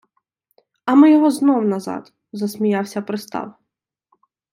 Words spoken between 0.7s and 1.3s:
-А ми